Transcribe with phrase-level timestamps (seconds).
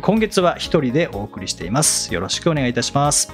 [0.00, 3.32] 今月は一人でお送りしていますよろしくお願いいたします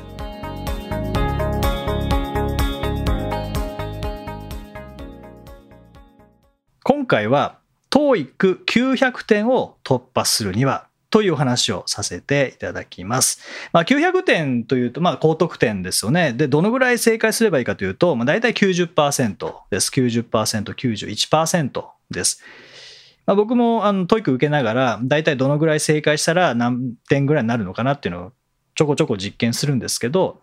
[6.84, 7.58] 今回は
[7.90, 13.40] TOEIC900 点を突破するにはというお話をさせていただきます。
[13.72, 16.32] まあ、900点というと、まあ、高得点ですよね。
[16.32, 19.90] で、どのぐらい正解すればいいかというと、まあ、大体90%です。
[19.90, 22.42] 90%、91%です。
[23.26, 28.32] まあ、僕もあの TOEIC 受けながら、大体どのぐらい正解したら何点ぐらいになるのかなっていうのを
[28.74, 30.40] ちょこちょこ実験するんですけど、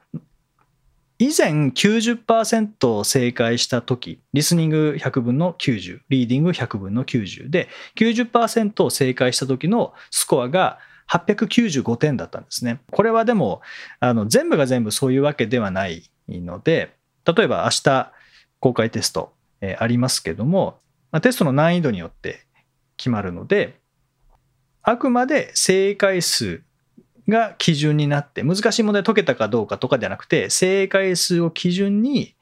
[1.21, 10.79] 以前90%正解した時リスニング100分の90リーディング100分の90で90%正解した時のスコアが
[11.11, 12.79] 895点だったんですね。
[12.91, 13.61] これはでも
[13.99, 18.13] あの全部が全部そういうわけではないので例えば明日
[18.61, 20.79] 公開テスト、えー、ありますけども、
[21.21, 22.45] テストの難易度によって
[22.99, 23.79] 決まるので
[24.83, 26.61] あくまで正解数
[27.27, 32.35] が基準になって難しい問題解けたかどうかとかではなくて正解数を基準に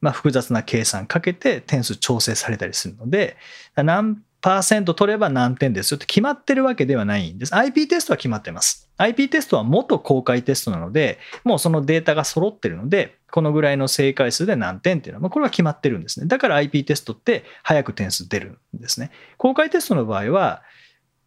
[0.00, 3.36] ま複雑な計算かけて点数調整されたりするので
[3.76, 7.56] 何パーセント取れば何点ですよって決まってるわけではないんです。
[7.56, 8.90] IP テストは決まってます。
[8.98, 16.26] IP テストは元公開テストなので、もうそのデータが揃ってるので、このぐらいの正解数で何点っていうのは、ま、これは決まってるんですね。
[16.26, 19.10] だから IP テストって早く点数出るんですね。
[19.38, 20.62] 公開テストの場合は、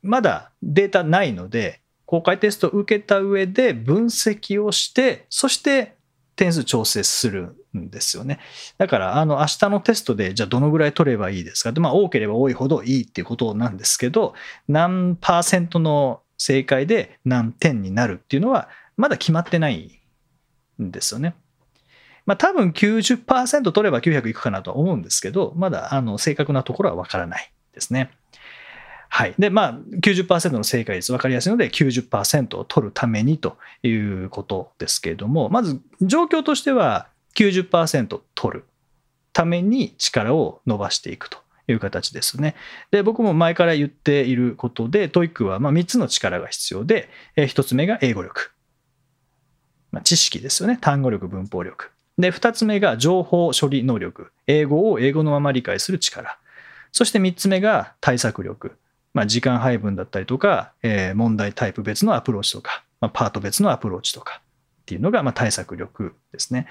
[0.03, 5.97] まだデータないので、公開テストを受けた上で分析をして、そして
[6.37, 8.39] 点数調整するんですよね。
[8.77, 11.73] だから、あの、明日のテストで、じゃあどのぐらい取ればいいですか？
[11.73, 14.33] でまあ、多ければ多いほどいいっていうことなんですけど、
[14.69, 19.99] 何パーセントの正解で何点になるっていうのは、まだ決まってない
[20.81, 21.35] んですよね。
[22.27, 28.11] まあ、多分90%取れば900いくかなとは思うんですけど、まだ、あの、正確なところはわからないですね。
[29.09, 29.33] はい。
[29.39, 38.65] で、まあ90%の正解率分かりやすいので90%を取るためにということですけれども、まず状況としては90%取る
[39.31, 41.37] ために力を伸ばしていくと
[41.69, 42.55] いう形ですね。
[42.91, 48.51] で、僕も前から言っていることで、 TOEIC はま3つの力が必要で、1つ目が英語力。
[49.91, 50.77] まあ、知識ですよね。
[50.81, 51.91] 単語力、文法力。
[52.17, 54.31] で、2つ目が情報処理能力。
[54.47, 56.37] 英語を英語のまま理解する力。
[56.91, 58.77] そして3つ目が対策力。
[59.13, 64.41] まあ、時間配分だったりとか、えー、問題タイプ別のアプローチとか、まあ、パート別のアプローチとか
[64.81, 66.67] っていうのが、ま、対策力ですね。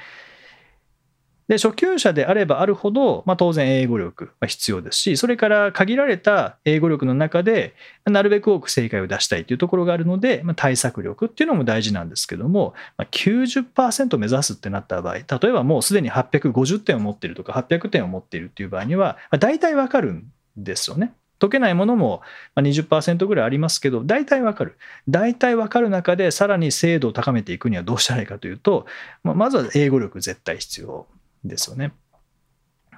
[1.49, 7.75] で、初級者であればあるほど、まあ、当然英語力は必要ですし、それから限られた英語力の中で、
[8.05, 20.25] なるべく多く正解を出したいというところがあるので、まあ、対策力っていうのも大事なんですけども、まあ、90%目指すってなった場合、例えばもうすでに850点を持っているとか、800点を持っているっていう場合には、まあ、大体わかるん
[20.57, 21.13] ですよね。
[21.39, 22.23] 解けないものも
[22.57, 24.79] 20%ぐらいありますけど、大体わかる。
[25.09, 28.87] 大体わかる中で、さらに精度を高めていくにはどうしたらいいかというと、
[29.23, 31.07] まずは英語力絶対必要
[31.45, 31.93] ですよね。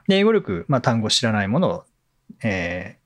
[0.08, 1.84] で英語力、まあ、単語知らないものを、
[2.42, 2.96] え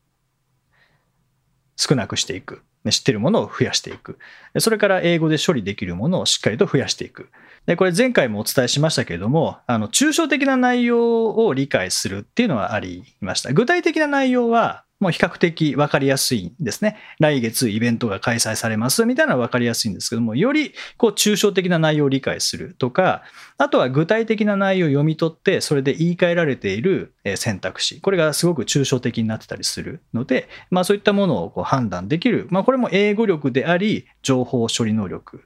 [1.76, 2.62] ー、少なくしていく。
[2.90, 4.18] 知ってるものを増やしていく。
[4.58, 7.28] それから英語で処理できるものをしっかりと増やしていく。
[7.64, 13.52] でこれ前回もお伝えしましたけれども、あの抽象的な内容を理解するっていうのはありました。
[13.52, 16.96] 具体的な内容はもう比較的分かりやすいんですね。
[17.18, 23.24] 来月イベントが開催されますみたいなのは分かりやすいんですけども、よりこう抽象的な内容を理解するとか、
[23.58, 35.42] あとは具体的な内容を読み取って、それで言い換えられている選択肢、これがすごく抽象的になってたりするので、まあそういったものをこう判断できる、まあこれも英語力であり、情報処理能力。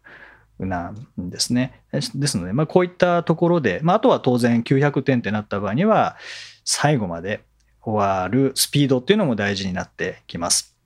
[0.58, 1.82] なんですね。
[1.92, 6.16] ですので、まあ、こういったところで、まあ、あとは当然900点ってなった場合には、
[6.64, 7.42] 最後まで
[7.86, 10.76] 終わるスピードっていうのも大事になってきます。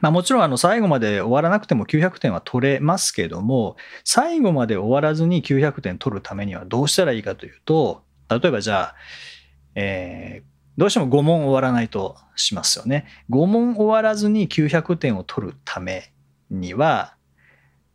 [0.00, 8.94] まあ、もちろんあの最後まで終わらなくても900点は取れますけども、最後まで終わらずに900点取るためにはどうしたらいいかというと、例えばじゃあ、
[9.74, 10.44] えー、
[10.78, 13.06] どうしても5問終わらないとしますよね。
[13.28, 16.14] 5問終わらずに900点を取るため
[16.48, 17.14] には、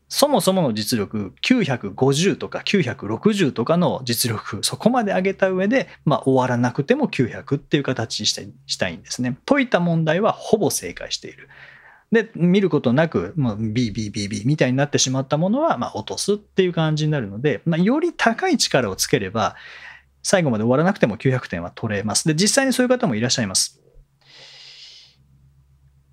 [0.07, 8.33] そもそもの実力950とか960とかの実力そこまで上げた上で、まあ、終わらなくても900っていう形にし
[8.77, 9.37] たいんですね。
[9.45, 11.49] 解いた問題はほぼ正解している。
[12.11, 19.55] で、見ることなく、もう B、B、B、B みたいになってしまったものは、まあ、落とすっていう感じになるので、まあ、より高い力をつければ、
[20.21, 22.27] 最後まで終わらなくても900点は取れます。
[22.27, 23.81] で、実際にそういう方もいらっしゃいます。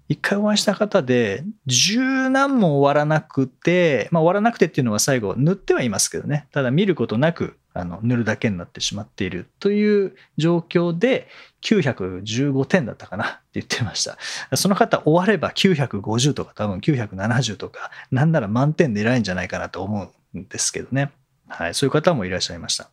[0.09, 11.29] 一回お会いした方で、十何問終わらなくて、まあ、終わらなくてっていうのは最後塗ってはいますけどね、ただ見ることなくあの塗るだけになってしまっているという状況で、
[11.63, 14.19] 915点だったかなって言ってました。
[14.57, 21.13] その方終われば950とか多分970とか、なんなら満点狙えんじゃないかなと思うんですけどね。
[21.49, 22.91] はい、そういう方もいらっしゃいました。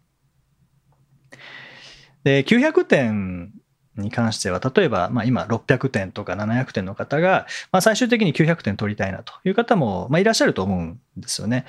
[2.24, 3.54] で、900点
[4.00, 11.66] に関しては、例えば、まあ、今600点とか700点の方が、まあ、最終的に900点取りたいなという方も、まあ、いらっしゃると思うんですよね。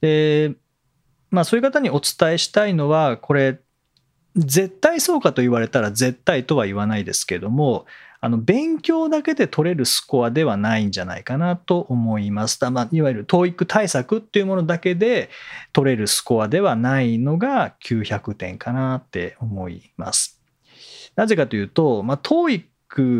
[0.00, 0.54] で、
[1.30, 3.60] まあ、そういう方にお伝えしたいのは、これ、
[4.36, 7.86] 絶対そうかと言われたら絶対とは言わないですけども、
[8.22, 12.58] あの勉強だけで取れるスコアではないんじゃないかなと思います。
[12.70, 15.30] まあ、いわゆる TOEIC 対策っていうものだけで
[15.72, 20.39] 取れるスコアではないのが900点かなって思います。
[21.16, 22.64] なぜかというと、まあ、TOEIC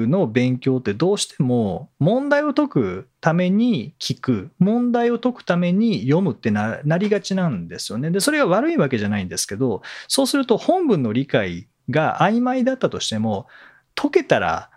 [0.07, 8.11] の勉強ってどうしても問題を解くために聞く問題を解くために読むってなりがちなんですよね。
[8.11, 13.47] でそれが悪いわけじゃないんですけどそうすると本文の理解が曖昧だったとしても
[13.95, 14.71] 解けたら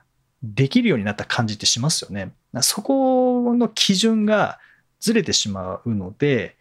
[0.43, 2.33] できるようになった感じってしますよね。
[2.61, 4.59] そこの基準が
[4.99, 6.55] ずれてしまうので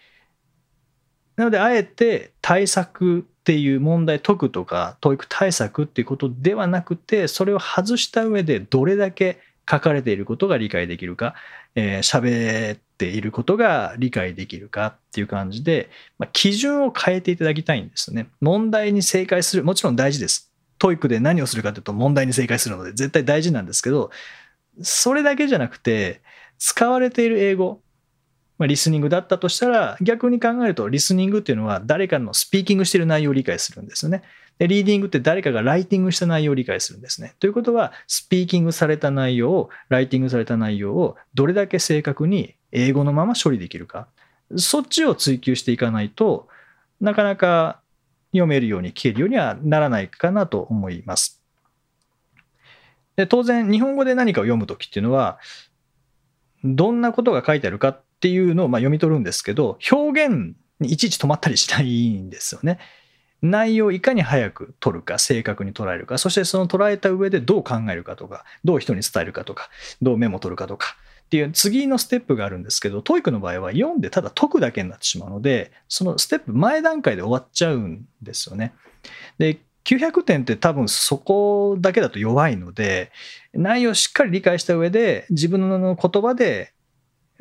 [1.37, 11.35] なのであえて対策っていう問題解くとか、教育対策っていうことではなくて、それを外した上でどれだけ書かれていることが理解できるか、
[11.75, 18.29] えー、喋っていることが理解できるかっていう感じで、まあ、基準を変えていただきたいんですね。
[18.41, 20.53] 問題に正解する、もちろん大事です。
[20.79, 24.11] TOEIC で何をするかというと問題に正解するので絶対大事なんですけど、
[24.83, 26.21] それだけじゃなくて、
[26.59, 27.81] 使われている英語、
[28.63, 34.23] まあ、リスニングだったとしたら、逆に考えると、リスニングっていうのは誰かのスピーキングしてる内容を理解するんですよね。
[34.61, 37.35] で、リーディングって誰かがライティングした内容を理解するんですね。
[37.41, 44.07] ということは、スピーキングされた内容を、ライティングされた内容をどれだけ正確に英語のまま処理できるか。
[44.57, 46.47] そっちを追求していかないと
[47.01, 47.81] なかなか
[48.31, 51.43] 読めるように聞けるようにはならないかなと思います。
[53.17, 55.41] で当然、日本語で何かを読むときっていうのは、
[56.63, 62.79] どんなことが書いてあるかていうのをま読み取るんですけど、表現にいちいち止まったりしないんですよね。
[63.43, 69.69] 内容をいかに早く取るか、正確に捉えるか、そしてその捉えた上でどう考えるかとか、どう人に伝えるかとか、
[70.01, 78.73] どうメモ取るかとかっていう次のステップがあるんですけど、 TOEIC の場合は読んでただ解くだけになってしまうので、そのステップ前段階で終わっちゃうんですよね。
[79.39, 83.11] で、900点って多分そこだけだと弱いので、
[83.53, 86.73] 内容をしっかり理解した上で、自分の言葉で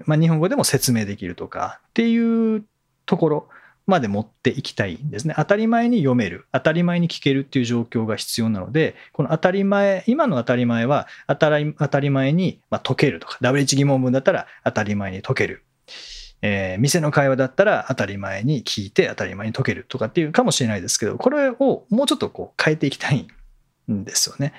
[0.06, 2.64] まあ、日本語でも説明できるとかっていう
[3.06, 3.50] ところ
[3.88, 5.34] まで持っていきたいんですね。
[5.38, 15.64] 当たり前に読める、当たり前に聞けるっていう状況が必要なので、この当たり前、今の当たり前は当たり当たり前に、ま解けるとか、W1 疑問文だったら当たり前に解ける。
[16.44, 23.28] えー、店の会話だったら当たり前に聞いて当たり前に解けるとかっていうかもしれないですけど、これをもうちょっとこう変えていきたい
[23.92, 24.54] んですよね。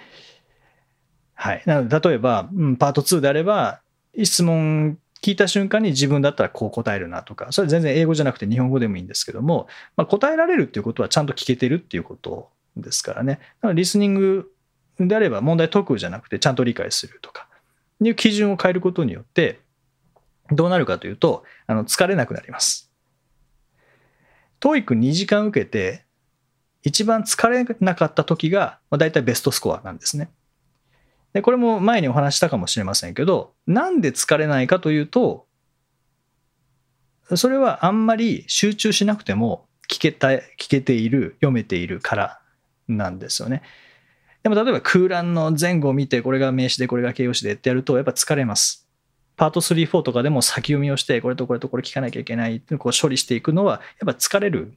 [1.35, 1.63] はい。
[1.67, 3.81] なので、例えば、うん、パート2であれば、
[4.23, 13.35] 質問聞いた瞬間に自分だったらこう答えるなとか、それ全然英語じゃなくて日本語でもいいんですけども、まあ、答えられるっていうことはちゃんと聞けてるっていうことですからね。
[13.35, 14.53] だからリスニング
[14.99, 17.47] であれば問題解くじゃなくてちゃんと理解するとか、
[18.01, 19.61] いう基準を変えることによって、
[20.51, 22.91] どうなるかというと、あの疲れなくなります。
[24.61, 26.05] TOEIC2 時間受けて、
[26.83, 30.31] 一番疲れなかった時が、まあ、大体ベストスコアなんですね。
[31.33, 35.47] で、これも前にお話したかもしれませんけど、なんで疲れないかというと、
[37.35, 42.41] それはあんまり集中しなくても聞けた、聞けている、読めているから
[42.89, 43.63] なんですよね。
[44.43, 48.89] でも例えば空欄の前後を見て、これが名詞で、これが形容詞でってやると、やっぱ疲れます。
[49.37, 54.75] パート3、4とかでも先読みをして、これとこれとこれ聞かなきゃいけないこう処理していくのは、やっぱ疲れる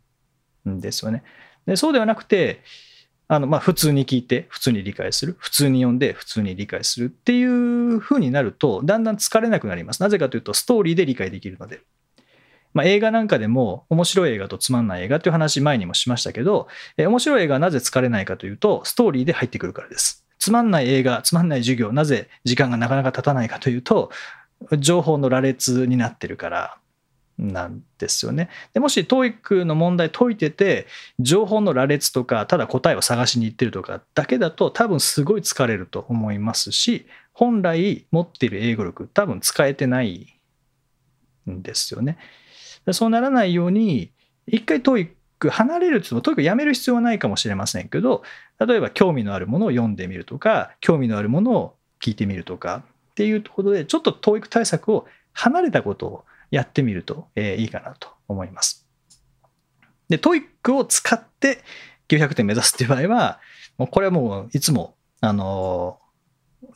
[0.69, 1.23] んですよね。
[1.65, 2.61] でそうではなくて、
[3.27, 10.01] あのまあ普通に聞いて普通に理解する普通に読んで普通に理解するっていう風になるとだんだん疲れなくなります。
[10.01, 11.81] なぜかというとストーリーで理解できるので、
[12.73, 16.67] まあ、映画なんかでも面白い映画とつまんない映画っていう話前にもしましたけど、
[16.97, 20.25] え面白い映画はなぜ疲れないかというとストーリーで入ってくるからです。
[20.37, 24.11] つまんない映画つまんない授業なぜ時間がなかなか経たないかというと
[24.77, 26.77] 情報の羅列になってるから。
[27.37, 28.49] なんですよね。
[28.73, 30.87] でもし TOEIC の問題解いてて
[31.19, 40.39] 情報の羅列とかただ答えを探しに行ってるとかだけだと多分すごい疲れると思いますし本来持っている英語力多分使えてない
[41.49, 42.17] んですよね。
[42.91, 44.11] そうならないように
[44.47, 45.09] 一回 TOEIC
[45.49, 48.23] 離れるって言っても TOEIC やめる必要はないかもしれませんけど
[48.65, 56.25] 例えば興味のあるものを読んでみるとか興味のあるものを聞いてみるとかっていうところでちょっと TOEIC 対策を離れたことを
[56.55, 58.87] やってみると、えいいかなと思います。
[60.07, 61.61] で、 TOEIC を使って
[62.07, 63.41] 900点目指すっていう場合は、
[63.77, 65.99] もうこれはもういつも、あの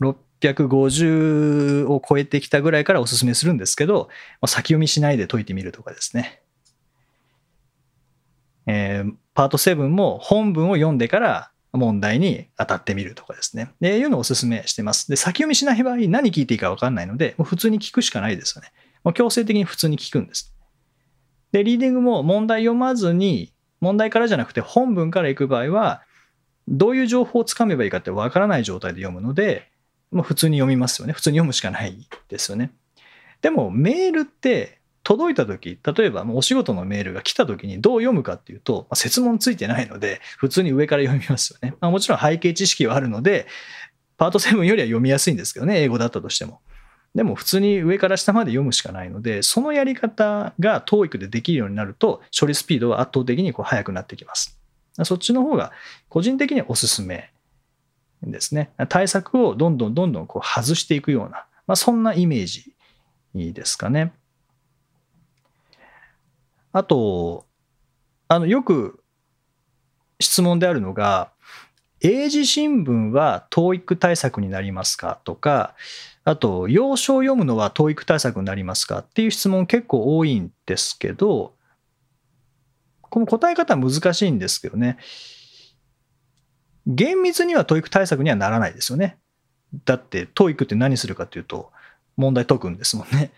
[0.01, 4.09] 650を超えてきたぐらいからお勧めするんですけど、
[4.47, 6.41] 先読みしないで解いてみるとかですね。
[8.67, 13.71] えー、パート7も本文を読んでから問題に当たってみるとかですね。
[13.79, 15.07] で、いうのをお勧めしてます。
[15.07, 18.71] で、先読みしない場合、何聞いていいか分かんないので、もう普通に聞くしかないですよね。
[19.03, 20.53] もう強制的に普通に聞くんです。
[21.51, 26.03] で、リーディングも問題読まずに、問題からじゃなくて本文から行く場合は、
[26.67, 29.71] どういう情報をつかめばいいかってわからない状態で読むので、
[30.11, 31.13] もう普通に読みますよね。
[31.13, 32.71] 普通に読むしかないですよね。
[33.41, 41.75] でもメールって届いた時、例えばお仕事のメールが来た時にどう読むかっていうと、まあ、説問ついてないので、普通に上から読みますよね。
[41.79, 43.47] まあ、もちろん背景知識はあるので、
[44.17, 46.61] パート7よりは読みやすいんですけどね、英語だったとしても。
[47.15, 54.59] でも普通に上から下まで読むしかないので、そのやり方が TOEIC でできるようになると、処理スピードは圧倒的にこう速くなってきます。
[55.03, 55.71] そっちの方が
[56.09, 57.31] 個人的にはおすすめ
[58.21, 58.71] ですね。
[58.89, 62.73] 対策をどんどんどんどんこう外していくような、まあ、そんなイメージ
[63.53, 64.13] ですかね。
[66.71, 67.45] あと、
[68.27, 69.01] あのよく
[70.19, 71.31] 質問であるのが、
[72.01, 75.75] 英字新聞は TOEIC 対策になりますかとか、
[76.29, 81.55] あと、要所を読むのは TOEIC 対策になりますかっていう質問結構多いんですけど、
[83.01, 84.99] この答え方難しいんですけどね。
[86.85, 89.17] 厳密には TOEIC 対策にはならないですよね。
[89.85, 91.71] だって TOEIC って何するかというと、
[92.15, 93.31] 問題解くんですもんね。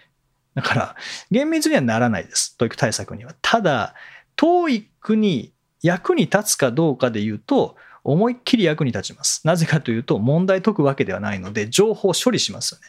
[0.53, 0.95] だから、
[1.31, 2.57] 厳密にはならないです。
[2.59, 3.33] TOEIC 対策には。
[3.41, 3.95] ただ、
[4.35, 9.45] TOEIC に役に立つかどうかで言うと、思いっきり役に立ちます。
[9.45, 12.87] なぜかというと、問題解くわけではないので、情報処理しますよね。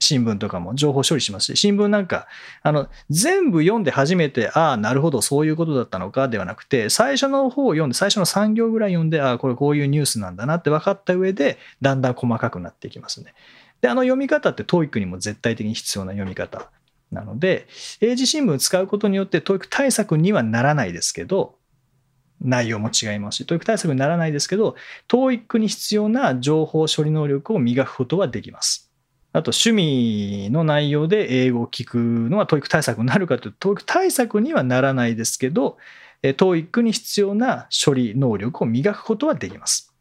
[0.00, 2.28] 新聞とかも情報処理しますし、新聞なんか、
[2.62, 13.34] あの、全部読んで初めて、ああ、なるほど、そういうことだったのかではなくて、最初の方を読んで、最初の3行ぐらい読んで、ああ、これこういうニュースなんだなって分かった上で、だんだん細かくなっていきますね。
[13.80, 16.70] で、あの読み方って TOEIC にも絶対的に必要な読み方
[17.10, 17.66] なので、
[18.00, 21.57] 英字新聞使うことによって TOEIC 対策にはならないですけど、
[22.40, 24.76] 内容も違いますし、TOEIC 対策にならないですけど、
[25.08, 28.90] TOEIC に必要な情報処理能力を磨くことはできます。
[29.32, 35.76] あと、趣味の内容で英語を聞くのは TOEIC 対策になるかというと、TOEIC 対策にはならないですけど、
[36.22, 39.92] TOEIC に必要な処理能力を磨くことはできます。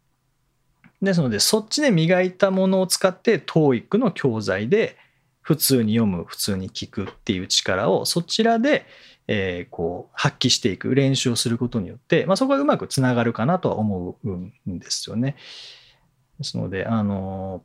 [1.01, 4.97] ですので、そっちで磨いたものを使って TOEIC の教材で
[5.41, 8.85] 普通に読む、普通に聞くっていう力をそちらで
[9.27, 15.35] えー、こう発揮していく練習をすることによって、まあ、そこがうまくつながるかなとは思うんですよね。
[16.37, 17.63] ですので、あの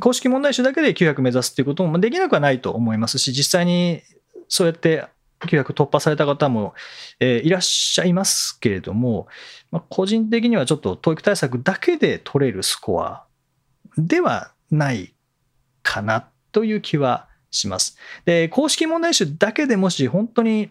[0.00, 4.02] 公式問題集だけで900目指すっていうこともできなくはないと思いますし、実際に
[4.48, 5.06] そうやって
[5.40, 6.74] 900突破された方も、
[7.20, 9.26] えー、いらっしゃいますけれども、
[9.70, 13.24] まあ、個人的にはちょっと TOEIC 対策だけで取れるスコア
[13.98, 15.14] ではない
[15.82, 17.96] かなという気はします。
[18.24, 20.70] で、公式問題集だけでもし本当に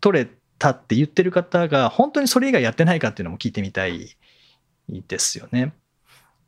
[0.00, 4.16] 取れたって言ってる方が本当にそれ以外やってないかっていうのも聞いてみたい
[4.88, 5.74] ですよね。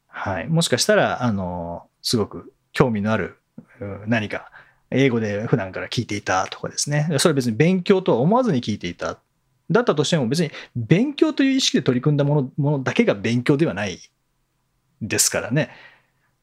[0.07, 0.49] はい。
[0.49, 3.37] もしかしたら、あの、すごく興味のある
[4.07, 4.51] 何か
[4.91, 7.09] 英語で普段から聞いていたとかですね。
[7.19, 9.19] それは別に勉強とは思わずに聞いていた。
[9.71, 13.99] だったとしても別に勉強という意識で取り組んだものものだけが勉強ではない
[15.01, 15.71] ですからね。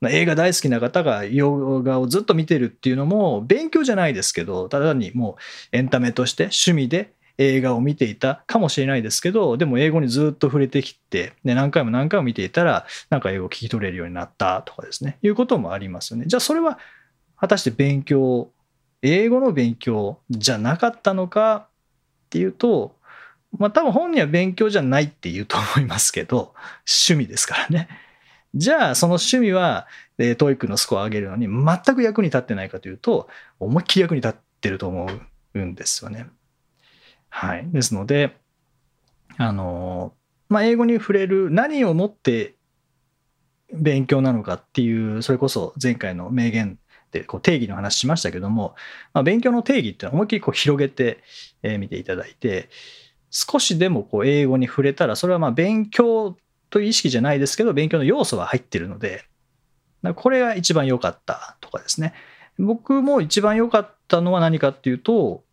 [0.10, 5.38] 映画大好きな方が洋画をずっと見てるっていうのも勉強じゃないですけどただにも
[5.74, 16.80] うエンタメとして趣味で映画を見ていたかもしれないですけどでも英語にずっと触れてきて、ね、何回も何回も見ていたらなんか英語を聞き取れるようになったとかですねいうこともありますよねじゃあそれは
[17.38, 18.50] 果たして勉強
[19.02, 21.68] 英語の勉強じゃなかったのかっ
[22.30, 22.96] ていうと
[23.58, 26.54] まあ多分本人は勉強じゃないって言うと思いますけど
[26.88, 27.90] 趣味ですからね。
[28.54, 33.30] じゃあ、その趣味は、え、 TOEIC のスコアを上げるのに全く役に立ってないかというと、
[33.60, 35.08] 思いっきり役に立ってると思
[35.54, 36.28] うんですよね。
[37.30, 37.70] はい。
[37.72, 38.36] ですので、
[39.38, 40.14] あの、
[40.50, 42.56] まあ、英語に触れる何をもって
[43.74, 46.78] 勉強なのかっていう、それこそ前回の名言
[47.08, 48.76] ってこう定義の話しましたけども、
[49.14, 51.24] まあ、勉強の定義っていうのは思いっきりこう広げて
[51.64, 52.70] み、ていただいて
[53.30, 56.38] 少しでもこう英語に触れたらそれはまあ勉強
[56.72, 59.26] という意識じゃないですけど勉強の要素は入ってるので
[60.16, 62.14] これが一番良かったとかですね
[62.58, 65.44] 僕も一番良かったのは何かっていうと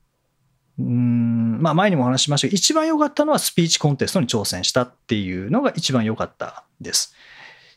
[0.79, 7.15] うんまあ前にもお話ししましたけど一番良かったのはスピーチコンテストに挑戦したっていうのが一番良かったです。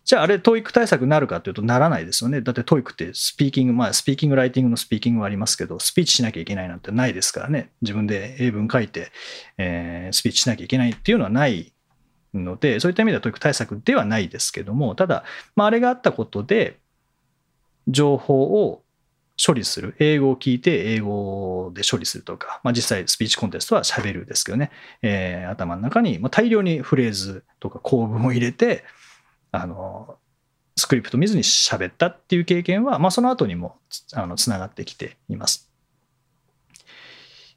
[0.03, 2.41] じゃああれ、 TOEIC 対策になるかというとならないですよね。
[2.41, 7.71] だって TOEIC ってスピーキング、まあスピーキング、ライティングのスピーキングはありますけど、スピーチしなきゃいけないなんてないですからね。
[7.81, 9.11] 自分で英文書いて、
[9.57, 11.71] えー、スピーチしなきゃいけないっていうのはない
[12.33, 15.23] ので、そういった意味では TOEIC 対策ではないですけども、ただ、
[15.55, 16.77] まあ、あれがあったことで、
[17.87, 18.83] 情報を
[19.43, 19.95] 処理する。
[19.99, 24.71] 英語を聞いて英語で処理するとか、まあ、実際スピーチコンテストは喋るですけどね、
[25.01, 28.83] えー、頭の中に大量にフレーズとか構文を入れて、
[29.51, 30.17] あの
[30.77, 33.77] スクリプト見ずに喋ったっていう経験は、まあ、その後にも
[34.13, 35.69] あのつながってきています。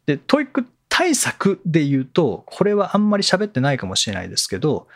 [0.07, 4.87] で、 TOEIC 対策で言うと、これはあんまり喋ってないかもしれないですけど、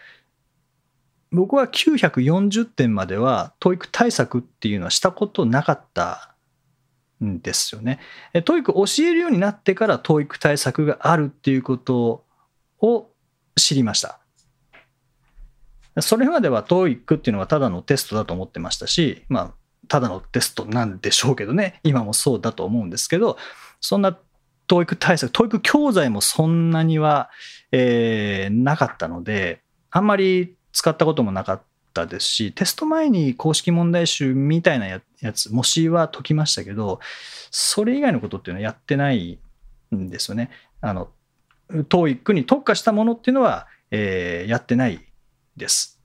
[1.32, 6.36] 僕は940点までは TOEIC 対策っていうのはしたことなかった
[7.20, 7.98] んですよね。
[8.44, 12.22] TOEIC 教えるようになってから TOEIC 対策があるっていうこと
[12.80, 13.10] を
[13.56, 14.20] 知りました。
[16.00, 19.54] それまでは TOEIC っていうのはただのテストだと思ってましたし、まあ、
[19.88, 23.36] ただのテストなんでしょうけどね、今もそうだと思うんですけど、
[23.80, 24.16] そんな
[24.68, 27.30] TOEIC 対策、TOEIC 教材もそんなには、
[27.72, 29.60] えー、なかったので、
[29.90, 31.62] あんまり使ったこともなかっ
[31.94, 35.00] たですし、テスト前に公式問題集みたいなや
[35.32, 37.00] つ、模試は解きましたけど、
[37.50, 39.38] それ以外のことっていうのはやってない
[39.94, 40.50] んですよね。
[40.80, 41.08] あの、
[41.70, 45.00] TOEIC に特化したものっていうのは、えー、やってない
[45.56, 45.97] です。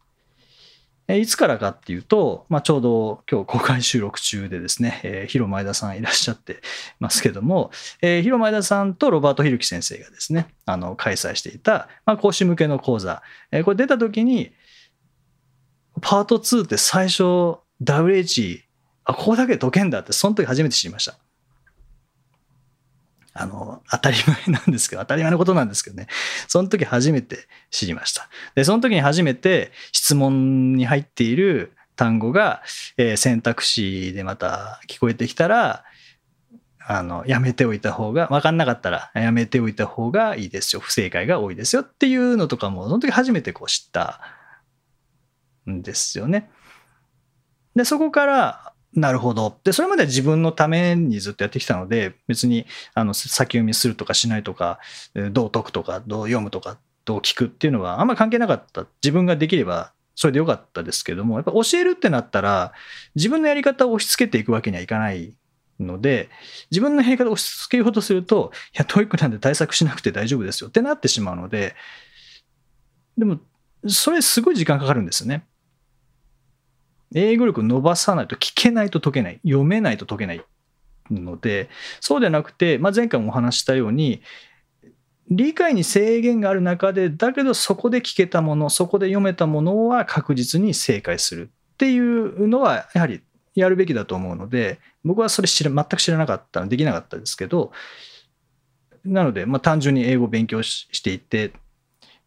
[1.10, 6.62] いつからかっていうと、まあ、ちょうど今日公開収録中でですね、えー、広前田さんいらっしゃって
[7.00, 14.54] ますけども、えー、広前田さんとロバート・ヒルキ先生がですね、あの開催していた、まあ、講師向けの講座、えー、これ出た時に、
[16.02, 17.24] パート2って最初
[17.84, 18.62] WH、
[19.04, 21.18] あ、ここだけ解けんだって、その時初めて知りました。
[23.34, 26.08] あの、当たり前なんですけど、当たり前のことなんですけどね。
[26.48, 28.30] その時初めて知りました。
[28.56, 32.62] で、その時に初めて質問に入っている単語が、
[32.98, 35.84] えー、選択肢でまた聞こえてきたら、
[36.86, 40.82] あの、やめておいた方が、わかんなかったらやめておいた方がいいですよ。
[40.82, 44.20] 不正解が多いですよっていうのとかも、その時初めてこう知った
[45.70, 46.52] んですよね。
[47.76, 49.58] で、そこから、なるほど。
[49.64, 54.80] で、それまでは自分のためにずっとやってきたので、別にあの先読みするとかしないとか、
[55.32, 58.86] どう解くとか、どう読むとか、どう聞くっていうのはあんまり関係なかった。
[59.04, 62.74] 自分ができればそれでよかったですけども、やっぱ教えるってなったら、
[63.16, 65.36] 自分のやり方を押し付けていくわけにはいかない
[65.80, 66.30] ので、
[66.72, 71.76] 自分のやり方を押し付けようとすると、いや、 TOEIC なんで対策しなくて大丈夫ですよってなってしまうので、
[73.18, 73.40] でも、
[73.88, 75.46] それすごい時間かかるんですよね。
[77.14, 79.40] 英語力伸ばさないと聞けないと解けない。
[79.44, 80.44] 読めないと解けない
[81.12, 84.22] ので、そうではなくて、まあ、前回もお話したように、
[85.30, 93.22] 理解に制限がある中で、だけどそこで聞けたもの、そこで読めたものは確実に正解するっていうのは、やはり
[93.56, 97.72] やるべきだと思うので、僕はそれ知ら全く知らなかった、できなかったですけど、
[99.06, 101.54] なので、まあ、単純に英語を勉強していて、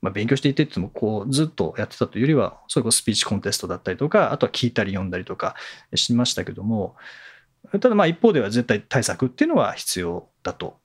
[0.02, 5.54] まあ、勉強していてってもこうずっとやってたというよりはそれこそスピーチコンテストだったりとかあとは聞いたり読んだりとか
[5.94, 6.96] しましたけども
[7.72, 10.78] ただまあ一方では絶対対策っていうのは必要だと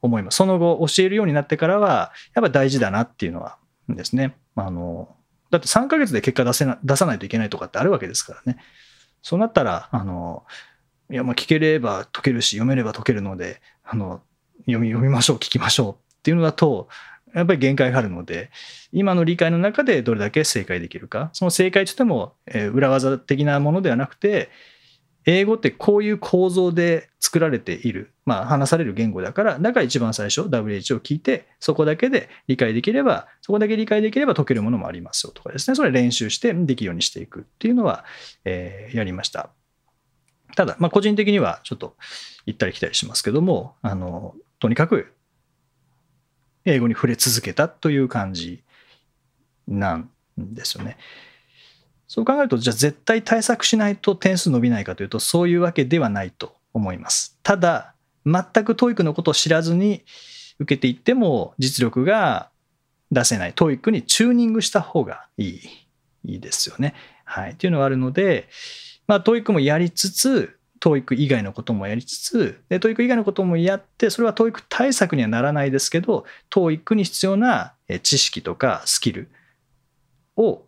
[0.00, 0.36] 思います。
[0.36, 4.34] その後教えるようになってからはやっぱ大事だなっていうのはですね。
[4.56, 5.14] あの
[5.50, 8.58] だって3ヶ月で結果出せな出さないといけないとかってあるわけですからね。
[9.22, 10.44] そうなったらあの
[11.10, 14.22] いやまあ聞ければ解けるし読めれば解けるのであの
[14.60, 16.88] 読み読みましょう聞きましょうっていうのだと
[17.34, 18.50] やっぱり限界があるので、
[18.92, 21.30] 今の理解の中でどれだけ正解できるか。
[21.32, 24.50] その正解としても、え裏技的なものではなくて、
[25.26, 38.04] 英語ってこういう構造で作られている、まあ、話される言語だから、だから一番最初 WH を聞いて、そこだけで理解できれば、そこだけ理解できれば解けるものもありますよとかですね、それ練習してできるようにしていくっていうのは、
[38.44, 39.50] えー、やりました。
[40.56, 41.96] ただ、まあ、個人的にはちょっと
[42.46, 45.13] 行ったり来たりしますけども、あの、とにかく
[46.64, 48.62] 英語に触れ続けたという感じ
[49.68, 50.96] なんですよね。
[52.06, 57.38] そう考えると、じゃあ絶対対策しないと点数伸びないかというと、そういうわけではないと思います。
[57.42, 60.04] ただ、全く TOEIC のことを知らずに
[60.58, 62.50] 受けていっても実力が
[63.10, 63.52] 出せない。
[63.52, 65.60] TOEIC にチューニングした方がいい。
[66.26, 66.94] いいですよね。
[67.24, 67.52] はい。
[67.52, 68.48] っていうのがあるので、
[69.06, 79.30] まあ TOEIC もやりつつ、TOEIC 以外のこともやりつつ、で TOEIC 以外のこともやって、それは TOEIC 対策にはならないですけど、TOEIC に必要な知識とかスキル
[80.36, 80.62] を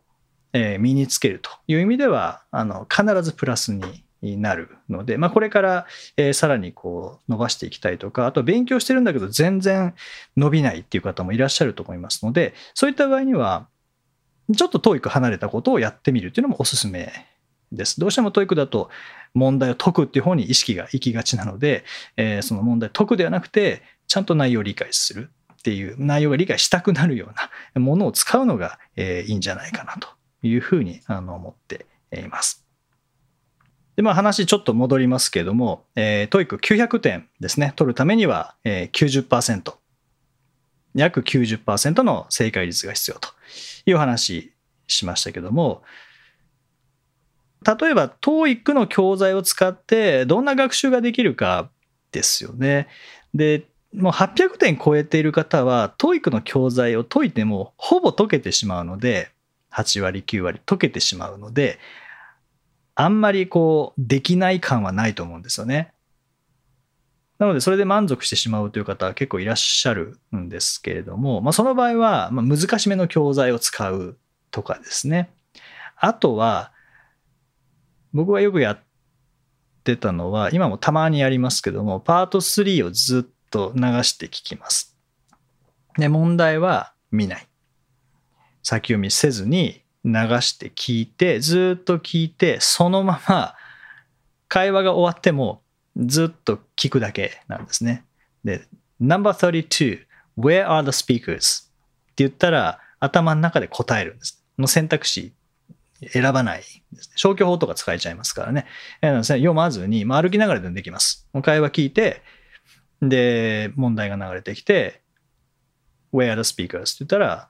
[0.79, 3.75] 身につけるという意味では、あの必ずプラス
[4.23, 9.95] になるので、まあ、これから、えさらにこう伸ばしていきたいとか、あと勉強してるんだけど全然
[10.35, 13.69] 伸びないっていう方もいらっしゃると思いますので、そういった場合には、
[14.57, 17.13] ちょっと TOEIC 離れたことをやってみるっていうのもおすすめ
[17.73, 18.01] です。
[18.01, 18.91] どうしても TOEIC だと
[19.37, 21.85] 問題を解くっていう方に意識が行きがちなので、
[22.17, 27.35] えー、その問題解くではなくて、ちゃんと内容を理解するっていう、内容が理解したくなるよう
[27.75, 30.09] なものを使うのが、えー、いいんじゃないかなと
[30.43, 32.65] いうふうにあの思っています。
[33.97, 39.75] で、まあ話ちょっと戻りますけれども、えー、TOEIC900 点ですね、取るためには、えー、90%、
[40.95, 43.29] 約90%の正解率が必要と
[43.85, 44.53] いう話
[44.87, 45.83] しましたけども、
[47.67, 51.69] 例えば TOEIC の教材を使ってどんな学習ができるか
[52.13, 52.89] ですよね。
[53.35, 59.31] で、もう800点超えている方は TOEIC の教材を解いてもほぼ解けてしまうので、
[59.73, 61.79] 8割、9割解けてしまうので、
[62.95, 65.93] あんまりこう、できない感はないと思うんですよね。
[67.39, 74.17] なので、それで満足してしまうという方は結構いらっしゃるんですけれども、まあ、その場合は、ま難しめの教材を使う
[74.51, 75.29] とかですね。
[75.97, 76.73] あとは、
[78.13, 78.79] 僕がよくやっ
[79.85, 84.97] てたのは、今もたまにやりますけども、パート3をずっと流して聞きます。
[85.99, 87.47] で、問題は見ない。
[88.63, 93.55] 先読みせずに流して聞いて、ずっと聞いて、そのまま
[94.49, 95.63] 会話が終わっても
[95.97, 98.05] ずっと聞くだけなんですね。
[98.45, 98.67] で、
[99.01, 100.07] No.32
[100.39, 101.65] Where are the speakers?
[101.65, 101.67] っ
[102.17, 104.45] て言ったら頭の中で答えるんです。
[104.59, 105.33] の選択肢
[106.09, 106.63] 選ばない。
[107.15, 108.67] 消去法とか使えちゃいますからね。
[109.01, 111.29] 読まずに、まあ、歩きながらでもできます。
[111.43, 112.23] 会話聞いて、
[113.03, 115.03] で、問題が流れてきて、
[116.13, 116.65] Where are the speakers?
[116.67, 117.49] って言ったら、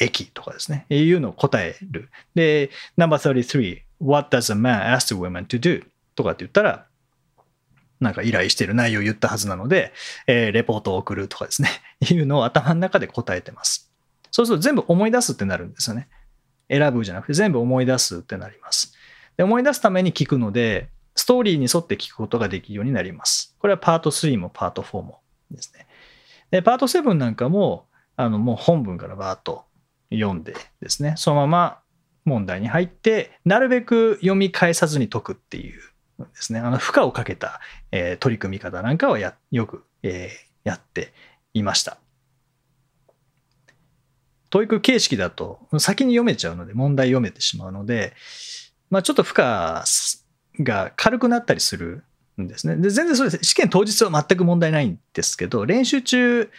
[0.00, 0.86] 駅とかですね。
[0.88, 2.10] いうのを答える。
[2.34, 5.84] で、No.33 What does a man ask a woman to do?
[6.14, 6.86] とかって言ったら、
[8.00, 9.92] なんか依頼してる内容を言ったはずなので、
[10.26, 11.68] えー、レポートを送るとかですね。
[12.10, 13.90] いうのを頭の中で答えてます。
[14.30, 16.08] そうすると全部思い出すってなるんですよね。
[16.72, 18.94] 選ぶじゃなくて全部思い出すってなります。
[19.36, 23.54] で思い出すために聞くので、ストーリーに沿って聞くことができるようになります。
[23.58, 25.86] これはパート3もパート4もですね。
[26.50, 29.64] で、パート7なんかも、あの、もう本文からバーッと
[30.10, 31.78] 読んでですね、そのまま
[32.24, 35.80] 問題に入って、なるべく読み返さずに解くっていう
[36.18, 41.12] ですね、あの、負荷をかけた、えー、取り組み方なんかはやよく、えー、やって
[41.54, 41.98] いました。
[44.52, 48.12] 教育形式だと先に読めちゃうので、問題読めてしまうので、
[48.90, 49.44] まあ、ちょっと負荷
[50.62, 52.04] が軽くなったりする
[52.38, 52.76] んですね。
[52.76, 56.50] で全然それ試験当日は全く問題ないんですけど、練習中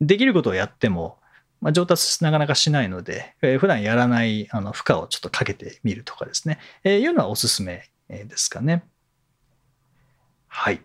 [0.00, 1.16] できることをやっても、
[1.62, 8.84] まあ、上達なかなかしないので、えー、普段やらないあの負荷をちょっとかけてみるとかですね、えー、いうのはおすすめですかね。
[10.48, 10.82] はい。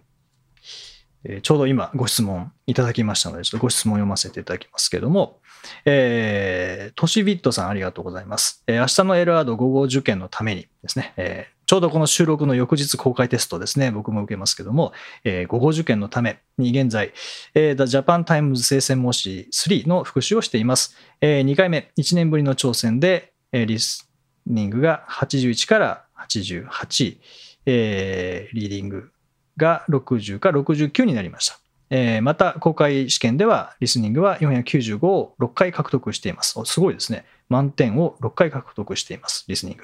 [1.25, 5.41] えー、ちょうど今ご質問いただきましたので、ちょっとご質問読ませていただきますけども、
[5.85, 8.63] えー、トシビットさんありがとうございます。
[8.67, 17.13] えー、明日のエルアード午後受験のためにですね、えー、ちょうどこの収録の翌日公開テストですね、僕も受けますけども、えー、午後受験のために現在、
[17.55, 20.95] えー、The Japan Times 聖戦模試3の復習をしています。
[21.21, 24.09] えー、2回目、1年ぶりの挑戦で、えー、リス
[24.45, 27.17] ニングが81から88、
[27.65, 29.11] えー、リーディング
[29.57, 31.62] が60か69になりました。
[31.95, 36.59] えー、また、公開試験では、リスニングは495を6回獲得しています。
[36.65, 37.23] すごいですね。
[37.49, 39.83] 満点を6回獲得しています、リスニング。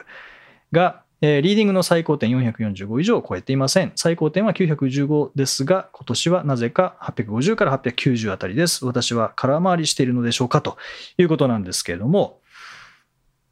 [0.72, 3.91] が、えー、リーディングの最高点445以上を超えていません。
[3.95, 8.88] 最高点は915ですが、今年はなぜか850から890あたりです。
[8.88, 10.78] 私は空回りしているのでしょうかと
[11.19, 12.39] いうことなんですけれども、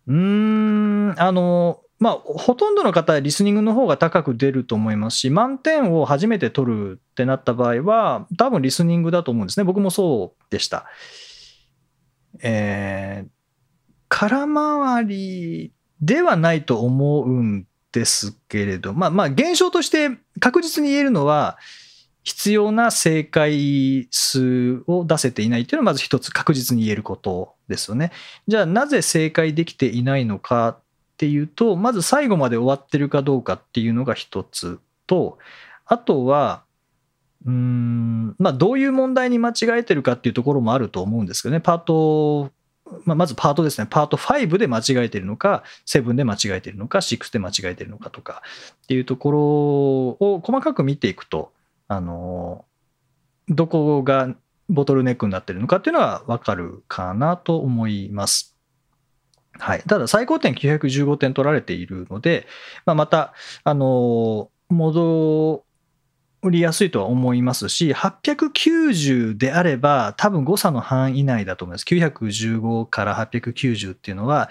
[0.08, 9.64] うーん、あの、まあ、ほとんどの方リスニングの方が高く出ると思いますし、満点を初めて取るってなった場合は、多分リスニングだと思うんですね。
[9.64, 10.86] 僕もそうでした。
[12.42, 13.30] えー、
[14.10, 21.58] 空回りではないと思うんですけれど、まあまあ、現象として確実に言えるのは、
[22.28, 28.12] 必要な正解数を出せていないというのはまず一つ確実に言えることですよね。
[28.50, 30.78] じゃあなぜ正解できていないのか
[31.18, 35.40] っていうと、まず最後まで終わってるかどうかっていうのが一つと、
[35.88, 36.62] あとは、
[37.44, 41.60] うん、まあ、どういう問題に間違えてるかっていうところもあると思うんですけどね。
[41.60, 42.52] パート
[43.04, 48.44] まあ、まずパートですね、パート5で間違えてるのか、7で間違えてるのか、6で間違えてるのかとか
[48.84, 51.52] っていうところを細かく見ていくと、
[51.88, 52.64] あの、
[53.50, 54.36] どこが
[54.70, 58.57] ボトルネックになってるのかっていうのは分かるかなと思います。
[59.60, 62.48] はい、ただ、最高点915点取られているので、
[62.86, 65.64] まあ、また、あの戻
[66.50, 71.86] りやすいとは思いますし、890であれば、多分誤差の範囲内だと思います。
[71.86, 74.50] 915から890っていうのは、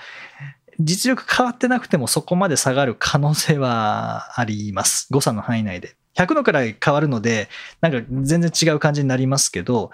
[0.79, 5.09] 実力変わってなくてもそこまで下がる可能性はあります。
[5.11, 5.97] 誤差の範囲内で。
[6.17, 7.49] 100のくらい変わるので、
[7.81, 9.91] なんか全然違う感じになりますけど、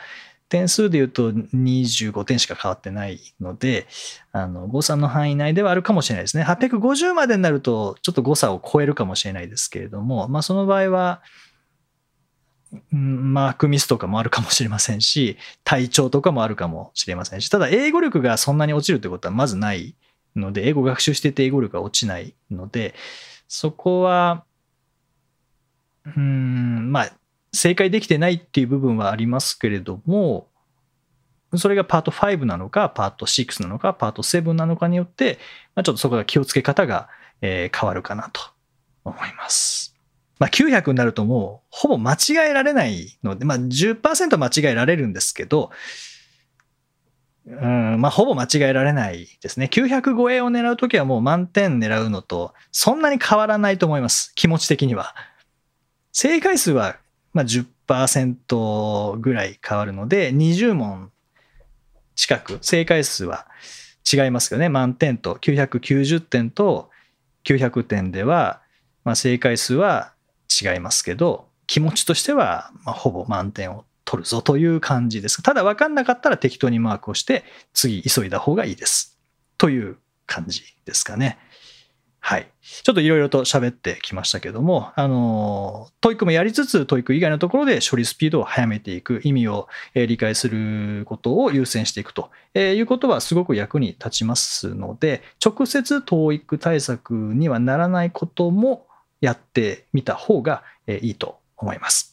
[0.53, 3.87] 点数で言うと25点しか変わってないので、
[4.33, 6.45] あの誤差の範囲内ではあるかもしれないですね。
[6.45, 11.23] 850までになると、ちょっと誤差を超えるかもしれないですけれども、まあ、その場合は、
[12.91, 19.95] マークミスとかもあるかもしれませんし、体調とかもあるかもしれませんし、ただ英語力がそんなに落ちるってことはまずない
[20.37, 22.95] ので、英語学習してて英語力が落ちないので、
[23.49, 24.45] そこは、
[26.15, 27.13] うん、まあ、
[27.53, 30.49] 正解できてないっていう部分はありますけれども、
[31.57, 35.39] それがパート5なのか、パート6なのか、パート7なのかによって、
[35.75, 37.09] まあ、ちょっとそこが気をつけ方が、
[37.43, 38.41] えー、変わるかなと
[39.05, 39.95] 思います。
[40.39, 45.71] まあ、900になるともうほぼ間違えられないので、まあ10%間違えられるんですけど、
[47.47, 49.69] うんまあ、ほぼ間違えられないですね。
[49.71, 54.33] 900超えを狙うときはもう満点狙うのとそんなに変わらないと思います。
[54.35, 55.15] 気持ち的には。
[56.13, 56.97] 正解数は
[57.33, 61.11] まあ10%ぐらい変わるので、20問
[62.15, 63.47] 近く、正解数は
[64.11, 64.69] 違いますけどね。
[64.69, 66.91] 満点と990点と
[67.45, 68.61] 900点では、
[69.05, 70.13] まあ、正解数は
[70.63, 75.43] 違いますけど、気持ちとしては、ま、ほぼ満点を取るぞという感じです。
[75.43, 79.19] ただ分かんなかったら適当にマークをして、次急いだ方がいいです。
[79.59, 81.39] という感じですかね。
[82.25, 82.49] はい。
[82.63, 98.87] ちょっといろいろと喋ってきましたけども、あの、 TOEIC もやりつつ、 TOEIC 以外のところで処理スピードを速めていく、意味を理解することを優先していくということはすごく役に立ちますので、直接 TOEIC 対策にはならないことも
[99.21, 102.12] やってみた方がいいと思います。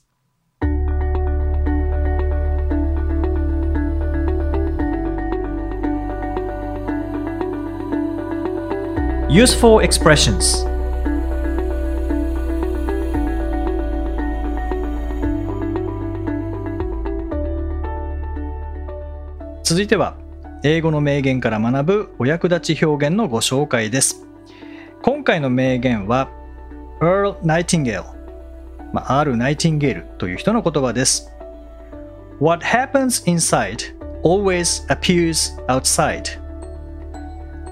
[9.30, 10.66] Useful expressions
[19.64, 20.18] 続いては
[20.64, 24.26] 英語の名言から学ぶお役立ち表現のご紹介です
[25.04, 26.32] 今回の名言は
[27.00, 28.06] Earl Nightingale、
[28.94, 29.38] まあ、R.
[29.38, 31.32] ナイティンゲールという人の言葉です。
[32.42, 36.42] What happens inside always appears outside.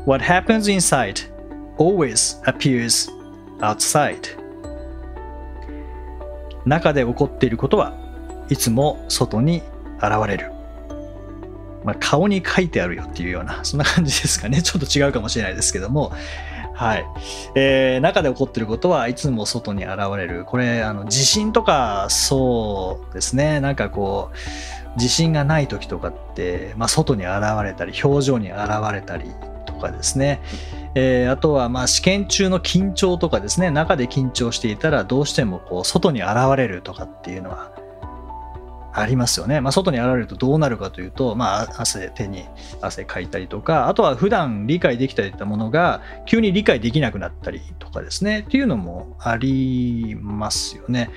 [0.06, 1.37] What happens inside
[1.78, 3.12] always appears
[3.60, 4.38] outside.
[6.66, 7.94] 中で起こっていることは
[8.50, 9.62] いつも外に
[10.02, 10.52] 現れる。
[11.84, 14.62] まあ、顔に書いてあるよっていうような、 そんな感じですかね。
[14.62, 16.12] ちょっと違うかもしれないですけども、
[16.74, 17.06] はい。
[17.56, 20.44] えー、中で起こっていることはいつも外に現れる。
[20.46, 23.60] これ、あの、地震とかそうですね。
[23.62, 24.32] なんかこ
[24.96, 28.60] う、地震がない時とかって、まあ、外に現れたり、表情に現
[28.92, 29.32] れたり
[29.66, 30.42] とかですね。
[31.00, 33.70] えー、あとは、まあ、試験中の緊張とかですね。
[33.70, 37.72] 中で緊張していたら、どうしてもこう、外に現れるとかっていうのは、
[38.94, 39.62] ありますよね。
[39.62, 42.46] まあ、外に現れるとどうなるかというと、まあ、汗、手に
[42.82, 51.12] 汗かいたりとか、あとは普段理解できていたものが急に理解できなくなったりとかですね、っていうのもありますよね。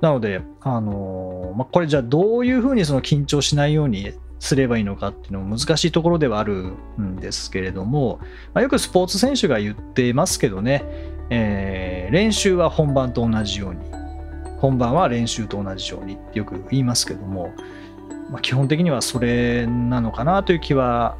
[0.00, 8.18] なので、あのまあ、これじゃあどういうふうにその緊張しないようにすればいいのかっていうのも難しいところではあるんですけれども、
[8.52, 10.84] まあ、よくスポーツ選手が言ってますけどね、
[11.30, 13.80] えー、練習は本番と同じように。
[14.58, 17.54] 本番は練習と同じようにってよく言いますけども、
[18.30, 21.16] まあ、基本的にはそれなのかなという気は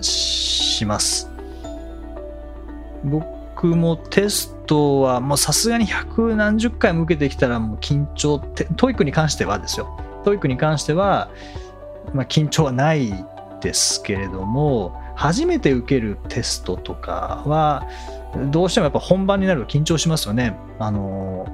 [0.00, 1.30] します。
[3.04, 9.96] 僕もテストはもうさすがに百何十回も受けてきたらもう緊張って TOEIC に関してはですよ。
[10.24, 11.30] TOEIC に関しては、
[12.12, 13.12] まあ、緊張はない
[13.60, 17.88] ですけれども初めて受けるテストとかは
[18.50, 20.56] どうしてもやっぱ本番になると緊張しますよね。
[20.78, 21.46] あの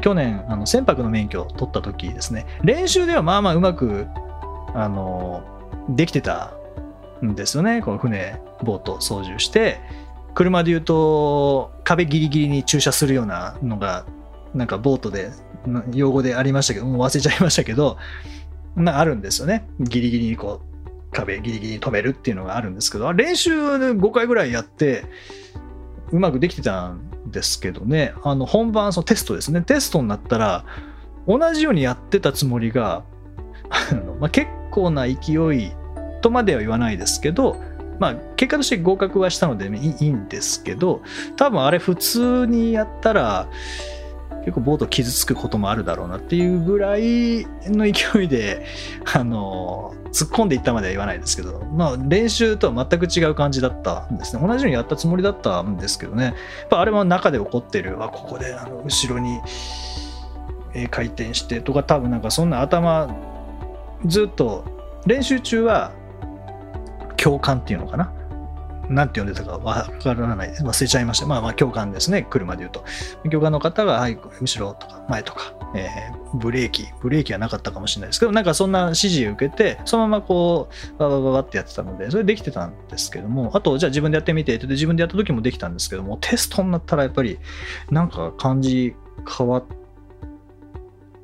[0.00, 2.46] 去年あの船舶の免許を取った時ですね。
[2.62, 4.06] 練習ではまあまあうまく
[4.74, 5.42] あの
[5.88, 6.54] できてた
[7.24, 7.82] んですよね。
[7.82, 9.80] この船ボート操縦して。
[10.34, 14.04] 車で言うと壁ギリギリに駐車するようなのが
[14.52, 15.30] なんかボートで
[15.92, 17.96] 用語でありましたけどもう忘れちゃいましたけど
[18.76, 19.68] なあるんですよね。
[19.80, 20.74] ギリギリにこう
[21.12, 25.04] 壁ギリギリ止めるっていうのがあるんですけど、練習5回ぐらいやって、
[26.12, 30.64] うまくできてたんですけどね、あの本番、そのテストですね、テストになったら、
[31.26, 33.04] 同じようにやってたつもりが、
[33.70, 35.72] あのまあ、結構な勢い
[36.20, 37.56] とまでは言わないですけど、
[37.98, 41.02] まあ、結果として合格はしたのでいいんですけど、
[41.36, 43.48] 多分あれ普通にやったら、
[44.44, 48.66] 結構ボート傷つくこともあるだろうなっていうぐらいの勢いで、
[49.14, 54.46] あの、突っ込んでいったまでは言わないですけど、まあ練習とは全く違う感じだったんですね。
[54.46, 56.34] 同じようにやったつもりだったんですけどね、やっ
[56.68, 59.40] ぱあれは中で起こってる、あ、ここであの後ろに
[60.90, 63.14] 回転してとか多分なんかそんな頭
[64.06, 64.64] ずっと
[65.06, 65.92] 練習中は
[67.16, 68.12] 共感っていうのかな。
[68.88, 71.26] なんて呼んでたかわからない忘れちゃいました。
[71.26, 72.26] まあまあ共感ですね。
[72.28, 72.84] 車で言うと。
[73.30, 87.38] 共感の方が、はい、後ろとか前とか、えー、ブレーキ、ブレーキはなかったかもしれないですけど、なんかそんな指示を受けて、そのままこう、ババババってやってたので、それできてたんですけども、あと、じゃあ自分でやってみてって、自分でやった時もできたんですけども、テストになったらやっぱり、
[87.90, 88.94] なんか感じ
[89.38, 89.64] 変わっ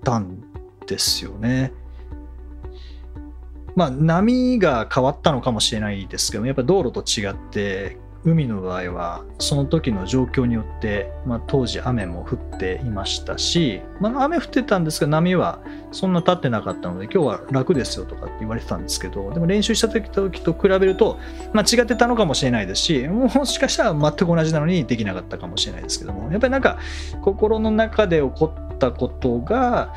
[0.05, 0.42] たん
[0.87, 1.73] ですよね。
[3.76, 20.11] まあ、波が変わったのかもしれないですけどやっぱ道路と違って海の場合はその時の状況によって、まあ、当時雨も降っていましたし、まあ、雨降ってたんですが波はそんな立ってなかったので今日は楽ですよとかって言われてたんですけどでも練習した時
[20.42, 21.18] と比べると、
[21.54, 26.78] まあ、違ってたのかもしれないですしもしかしたら全く同じなのにできなかったかもしれないですけどもやっぱりなんか
[27.22, 29.94] 心の中で起こったことが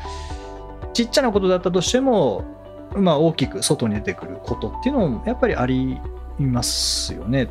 [0.94, 2.63] ちっちゃなことだったとしても
[2.96, 6.00] まあ、大きく外に出てくることっていうのもやっぱりあり
[6.38, 7.46] ますよね。
[7.46, 7.50] で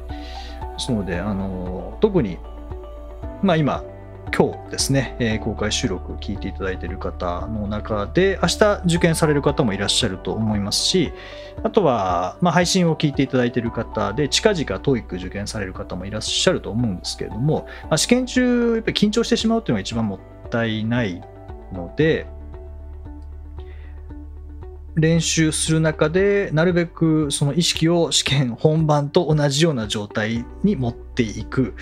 [0.77, 2.37] すのであの特に、
[3.41, 3.83] まあ、今
[4.35, 11.13] 今日ですね、え、公開収録聞いていただいている方の中で明日受験される方もいらっしゃると思いますし
[11.61, 21.21] あとは、ま、配信を聞いていただいている方で近々 TOEIC 受験される方もいらっしゃると思うんですけれども、ま、試験中やっぱり緊張してしまうというのが一番もったいない
[21.71, 22.25] ので、
[24.95, 31.75] 練習する中でなるべくその意識を試験本番と同じような状態に持っていく、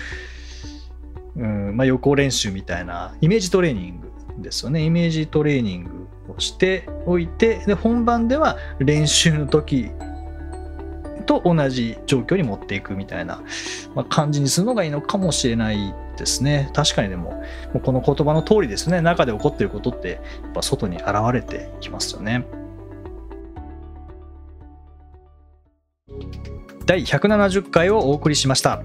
[1.36, 4.82] うんまあ、予行練習みたいなイメージトレーニングですよね。
[4.82, 9.90] イメージトレーニングをしておいてで本番では練習の時
[11.26, 13.42] と同じ状況に持っていくみたいな、
[13.94, 16.70] まあ、感じにするのがいいのかもしれないですね。
[16.72, 17.42] 確かにでもも
[17.74, 19.00] うこの言葉の通りですね。
[19.02, 22.44] 中で起こっていることってやっぱ外に現れてきますよね。
[26.86, 28.82] 第170回をお送りしました。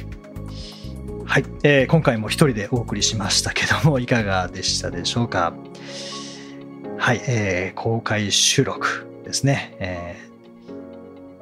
[1.25, 5.53] はい、えー、今回も一人でお送りしましたけども、 いかがでしたでしょうか？
[6.97, 9.75] はい、えー、公開収録ですね。
[9.79, 10.26] えー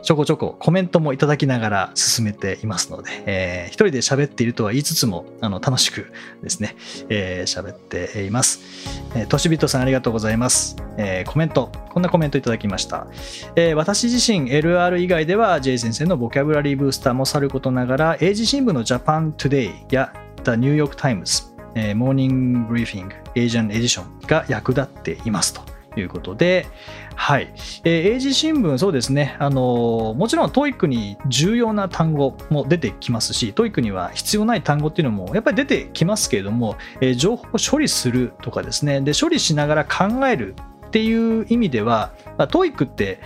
[0.05, 6.13] ちょこちょこコメントもいただきながら進めていますので、えー、一人で喋っているとは言いつつも、あの、楽しく
[6.43, 6.75] ですね、
[7.09, 8.61] えー、喋っています。
[9.15, 10.75] えー、としびとさんありがとうございます。
[10.97, 13.07] えー、コメント、こんなコメントいただきました。
[13.55, 20.13] えー、私自身 LR 以外では J 先生の Vocabulary Booster もさることながら、英字新聞の Japan Today や
[20.43, 25.75] The New York Times、えー、 Morning Briefing、Asian Edition が役立っていますと。
[25.99, 26.67] いうことで、
[27.15, 27.53] はい。
[27.83, 29.35] えー、英字新聞、そうですね。
[29.39, 40.55] あのー、もちろん TOEIC に重要な単語も出てきますし、TOEIC には必要ない単語っていうのもやっぱり出てきますけれども、えー、情報を処理するとかですね、で、処理しながら考える
[40.87, 43.19] っていう意味では、まあ、TOEIC って、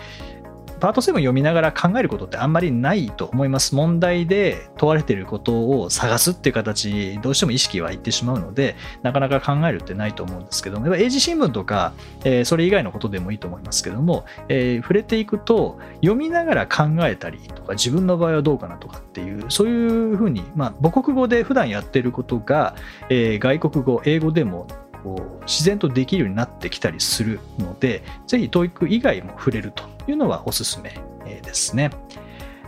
[0.80, 3.76] パート7読みながら考えることってあんまりないと思います。
[3.76, 22.76] 問題で問われていることを探すっていう形どうしても意識はいってしまうので、なかなか考えるってないと思うんですけども、英字新聞とか、えー、それ以外のことでもいいと思いますけども、えー、触れていくと、読みながら考えたりとか、自分の場合はどうかなとかっていう、そういうふうに、まあ、母国語で普段やってることが、
[23.10, 24.68] えー、外国語、英語でも
[25.03, 30.99] こう自然とできるようになってきたりするので、ぜひ TOEIC 以外も触れるというのはおすすめ
[31.41, 31.91] ですね。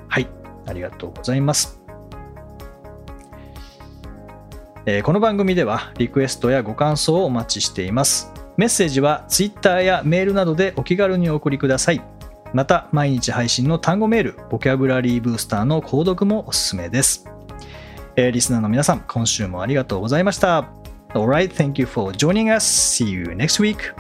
[0.08, 0.28] はい、
[0.68, 1.80] ありがとうございます。
[5.04, 8.34] この番組ではリクエストやご感想をお待ちしています。
[8.58, 12.02] メッセージは Twitter やメールなどでお気軽にお送りください。
[12.54, 17.26] また、毎日配信の単語メール、ボキャブラリーブースターの購読もおすすめです。
[18.18, 20.81] リスナーの皆さん、今週もありがとうございました。
[21.16, 22.66] Alright, thank you for joining us.
[22.66, 23.92] See you next week.